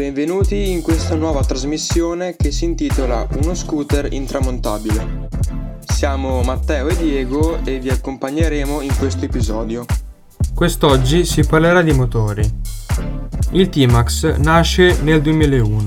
[0.00, 5.28] Benvenuti in questa nuova trasmissione che si intitola Uno scooter intramontabile.
[5.84, 9.84] Siamo Matteo e Diego e vi accompagneremo in questo episodio.
[10.54, 12.42] Quest'oggi si parlerà di motori.
[13.50, 15.84] Il T-Max nasce nel 2001.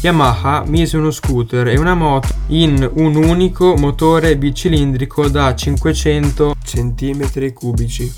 [0.00, 8.12] Yamaha mise uno scooter e una moto in un unico motore bicilindrico da 500 cm3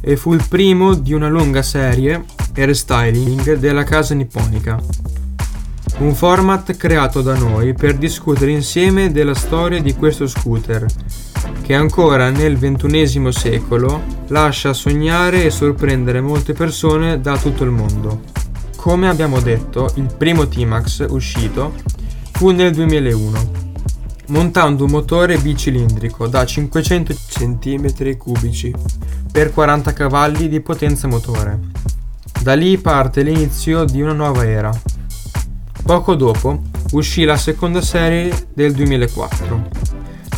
[0.00, 2.24] e fu il primo di una lunga serie
[2.54, 4.80] e restyling della casa nipponica.
[5.98, 10.86] Un format creato da noi per discutere insieme della storia di questo scooter,
[11.62, 18.22] che ancora nel XXI secolo lascia sognare e sorprendere molte persone da tutto il mondo.
[18.76, 21.74] Come abbiamo detto, il primo T-Max uscito
[22.32, 23.50] fu nel 2001,
[24.28, 28.70] montando un motore bicilindrico da 500 cm3
[29.30, 31.58] per 40 cavalli di potenza motore.
[32.42, 34.70] Da lì parte l'inizio di una nuova era.
[35.84, 39.68] Poco dopo uscì la seconda serie del 2004.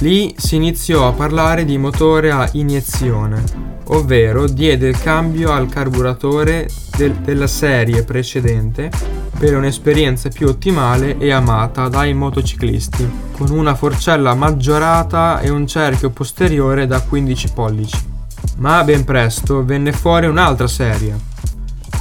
[0.01, 3.45] Lì si iniziò a parlare di motore a iniezione,
[3.85, 8.91] ovvero diede il cambio al carburatore del, della serie precedente
[9.39, 16.11] per un'esperienza più ottimale e amata dai motociclisti, con una forcella maggiorata e un cerchio
[16.11, 18.11] posteriore da 15 pollici.
[18.57, 21.17] Ma ben presto venne fuori un'altra serie,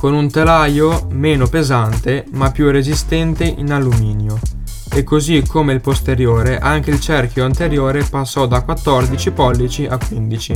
[0.02, 4.40] con un telaio meno pesante ma più resistente in alluminio.
[4.92, 10.54] E così come il posteriore, anche il cerchio anteriore passò da 14 pollici a 15.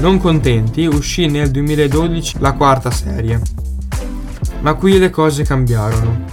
[0.00, 3.40] Non contenti, uscì nel 2012 la quarta serie.
[4.60, 6.26] Ma qui le cose cambiarono.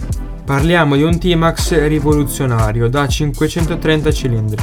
[0.43, 4.61] Parliamo di un T-Max rivoluzionario da 530 cilindri.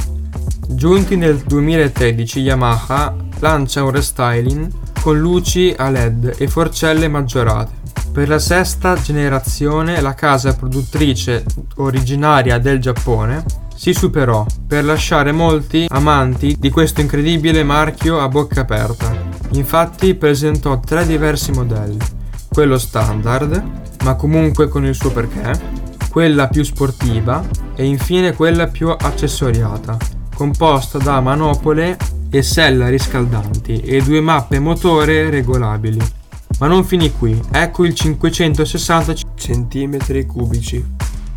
[0.67, 7.85] Giunti nel 2013 Yamaha lancia un restyling con luci a LED e forcelle maggiorate
[8.17, 11.43] per la sesta generazione la casa produttrice
[11.75, 13.43] originaria del Giappone
[13.75, 19.15] si superò per lasciare molti amanti di questo incredibile marchio a bocca aperta.
[19.51, 21.99] Infatti presentò tre diversi modelli,
[22.49, 23.63] quello standard,
[24.03, 25.51] ma comunque con il suo perché,
[26.09, 29.95] quella più sportiva e infine quella più accessoriata,
[30.33, 31.95] composta da manopole
[32.31, 36.25] e sella riscaldanti e due mappe motore regolabili.
[36.59, 40.83] Ma non finì qui, ecco il 560 cm3,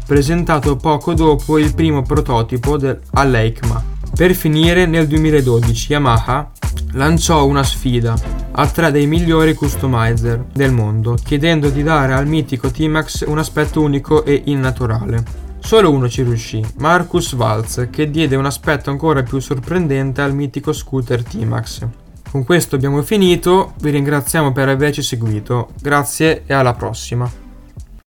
[0.07, 3.85] presentato poco dopo il primo prototipo del, all'EICMA.
[4.15, 6.51] Per finire, nel 2012 Yamaha
[6.93, 8.15] lanciò una sfida
[8.53, 13.81] a tre dei migliori customizer del mondo, chiedendo di dare al mitico T-Max un aspetto
[13.81, 15.23] unico e innaturale.
[15.61, 20.73] Solo uno ci riuscì, Marcus Waltz, che diede un aspetto ancora più sorprendente al mitico
[20.73, 21.87] scooter T-Max.
[22.31, 27.50] Con questo abbiamo finito, vi ringraziamo per averci seguito, grazie e alla prossima.